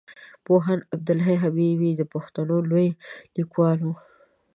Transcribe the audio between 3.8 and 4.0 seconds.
وو.